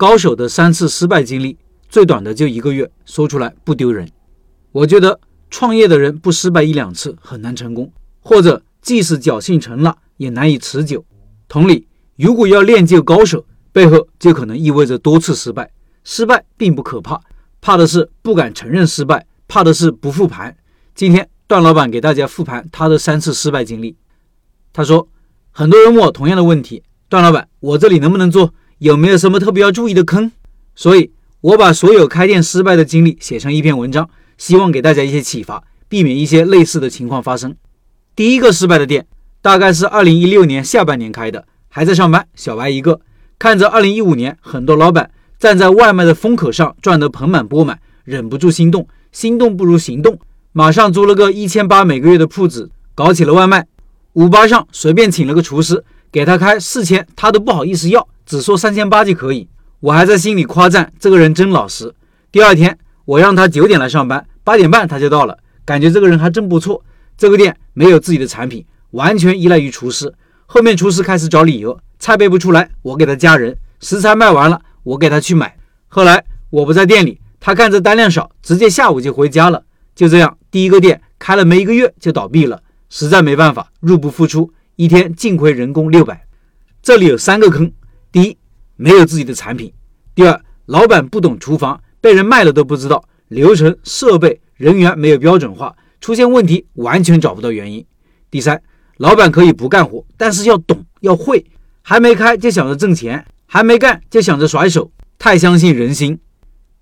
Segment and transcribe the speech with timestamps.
[0.00, 1.58] 高手的三次失败经历，
[1.90, 4.08] 最短的就一个月，说出来不丢人。
[4.72, 11.04] 我觉得创业的人不失败一两次很难成功，或者即使侥幸成了，也难以持久。
[11.48, 11.86] 同理，
[12.16, 15.70] 如果要练就高手，背后就可能意味着多次失败。
[16.02, 17.20] 失败并不可怕，
[17.60, 20.56] 怕的是不敢承认失败，怕的是不复盘。
[20.94, 23.94] 今天段老板给大家复盘他的三次失败经历。
[24.72, 25.06] 他说，
[25.50, 28.54] 很多人问我同样的问题，段老板，我这里能不能做？
[28.80, 30.32] 有没有什么特别要注意的坑？
[30.74, 31.10] 所以，
[31.42, 37.54] 我把所有开店失败的经历写成一篇文章，希望给大家一些启发，避免一些类似的情况发生。
[38.16, 39.06] 第一个失败的店，
[39.42, 42.98] 大概是二零一六年下半年开的，还在上班，小白一个。
[43.38, 50.18] 看着二零一五年很多老板站在外卖的风口上赚得盆满钵满，忍不住心动，心动不如行动，
[50.52, 53.66] 马上租了个一千八每个月的铺子，搞起了外卖。
[54.14, 58.08] 五八上随便请了个厨师，给他开四千，他都不好意思要。
[58.30, 59.48] 只说三千八就可以，
[59.80, 61.92] 我还在心里夸赞这个人真老实。
[62.30, 66.80] 第二天我让他九点来上班，八点半他就到了，感觉这个人还真不错。
[67.18, 70.14] 这个店没有自己的产品，完全依赖于厨师。
[70.46, 75.56] 后面厨师开始找理由，菜备不出来，我给他加人；食材卖完了，我给他去买。
[75.88, 79.64] 后来我不在店里，他看着单量少，直接下午就回家了。
[79.96, 86.24] 就这样，第一个店开了没一个月就倒闭了，实在没办法，入不敷出，一天净亏人工六百。
[86.80, 87.72] 这里有三个坑。
[88.12, 88.36] 第一，
[88.76, 89.70] 没有自己的产品；
[90.14, 97.84] 第二，老板不懂厨房，被人卖了都不知道流程、设备、人员没有标准化，出现问题完全找不到原因；
[98.28, 98.60] 第三，
[98.96, 101.46] 老板可以不干活，但是要懂要会，
[101.82, 106.18] 还没开就想着挣钱，还没干就想着甩手，太相信人心。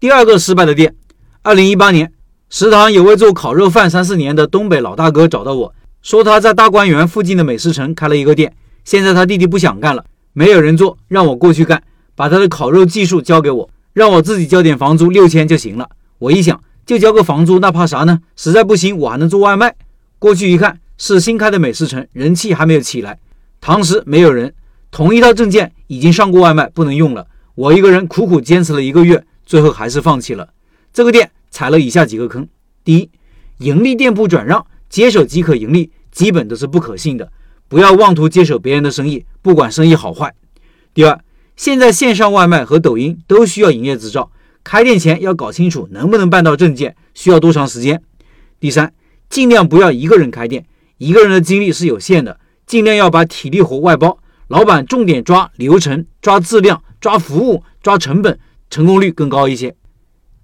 [0.00, 0.94] 第二个失败的店，
[1.42, 2.10] 二零一八年，
[2.48, 10.02] 食堂有位做烤肉饭三四年的东北老大哥找到我说，他在大观园附近的美食城开了一个店，现在他弟弟不想干了。
[10.38, 11.82] 没有人做，让我过去干，
[12.14, 15.90] 把他的烤肉技术交给我，让我自己交点房租六千就行了。
[16.20, 18.20] 我一想，就交个房租，那怕啥呢？
[18.36, 19.74] 实在不行，我还能做外卖。
[20.20, 23.18] 过去一看，是新开的美食城，人气还没有起来，
[23.60, 24.54] 堂食没有人，
[24.92, 27.26] 同一套证件已经上过外卖，不能用了。
[27.56, 30.48] 我一个人苦苦坚持了一个月，最后还是放弃了。
[30.92, 32.46] 这个店踩了以下几个坑：
[32.84, 33.10] 第一，
[33.58, 37.28] 盈利店铺转让，接手即可盈利，基本都是不可信的。
[37.68, 40.34] 不要妄图接手别人的生意，不管生意好坏。
[40.94, 41.20] 第二，
[41.54, 44.30] 现在线上外卖和抖音都需要营业执照，
[44.64, 48.02] 开店前要搞清楚能不能办到证件，需要多长时间。
[48.58, 48.92] 第三，
[49.28, 50.64] 尽量不要一个人开店，
[50.96, 54.18] 一个人的精力是有限的，尽量要把体力活外包，
[54.48, 58.38] 老板重点抓流程、抓质量、抓服务、抓成本，
[58.70, 59.76] 成功率更高一些。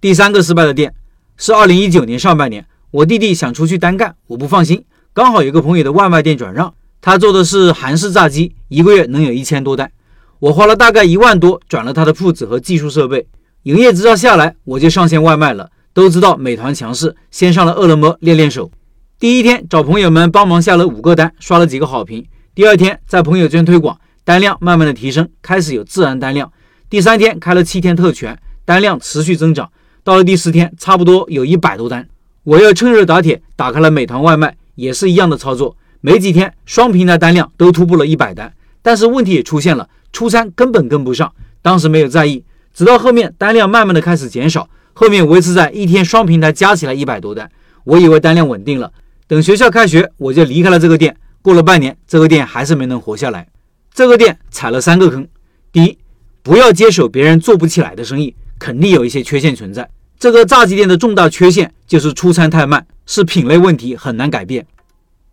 [0.00, 0.94] 第三个失败的店
[1.38, 6.74] 是二零一九年上半年，我弟弟想出去单干，我不放心，刚好有个朋友的外卖店转让。
[7.04, 9.92] 他做的是韩式炸鸡，一个月能有一千多单。
[10.38, 13.26] 我花了大概一万多转了他的铺子和技术设备，
[13.64, 15.70] 营业执照下来我就上线外卖了。
[15.92, 18.70] 都知道美团强势，先上了饿了么练练手。
[19.18, 22.24] 第一天找朋友们帮忙下了五个单，刷了几个好评。
[22.54, 26.50] 第二天在朋友圈推广，单量慢慢的提升，开始有自然单量。
[26.88, 29.70] 第三天开了七天特权，单量持续增长。
[30.02, 32.08] 到了第十天，差不多有一百多单。
[32.44, 35.76] 我又趁热打铁，打开了美团外卖，也是一样的操作。
[36.06, 41.32] 没几天，双平台单量都突破了一百单，但是问题也出现了，出餐根本跟不上。
[41.62, 42.44] 当时没有在意，
[42.74, 47.50] 直到后面单量慢慢的开始减少，后面维持在一天双平台加起来一百多单，
[47.84, 48.92] 我以为单量稳定了。
[49.26, 51.16] 等学校开学，我就离开了这个店。
[51.40, 53.48] 过了半年，这个店还是没能活下来。
[53.94, 55.26] 这个店踩了三个坑：
[55.72, 55.96] 第一，
[56.42, 59.88] 不要接手别人做不起来的生意，肯定有一些缺陷存在。
[60.18, 64.66] 这个炸鸡店的重大缺陷就是出餐太慢，是品类问题，很难改变。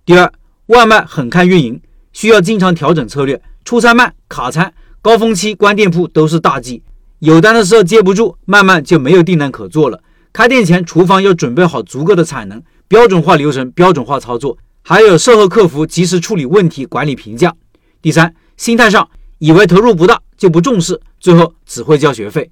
[0.05, 0.31] 第二。
[0.71, 1.81] 外卖很看运营，
[2.13, 3.41] 需要经常调整策略。
[3.65, 6.81] 出餐慢、卡餐、高峰期关店铺都是大忌。
[7.19, 10.01] 有单的时候接不住，慢慢就没有订单可做了。
[10.31, 17.53] 开店前，厨房要准备好足够的产能，标准化流程、标准化操作，还有售后客服及时处理问题、管理评价。
[18.01, 19.05] 第三，心态上
[19.39, 22.49] 以为投入不大就不重视，最后只会交学费。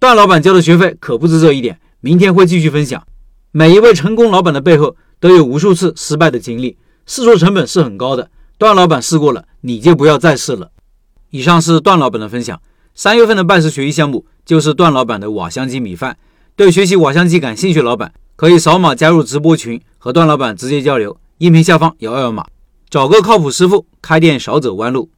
[0.00, 3.00] 段老板交的学费可不止这一点，明天会继续分享。
[3.52, 6.76] 每一位成功老板的背后都有无数次失败的经历。
[7.06, 10.70] 试错成本是很高的，段老板试过了，你就不要再试了。
[11.30, 12.60] 以上是段老板的分享。
[12.94, 16.16] 三月份的拜师学艺项目就是段老板的瓦香鸡米饭。
[16.54, 21.16] 对学习瓦香鸡感兴趣老板，可以扫码加入直播群，和段老板直接交流。
[21.38, 22.46] 音频下方有二维码，
[22.90, 25.08] 找个靠谱师傅，开店少走弯路。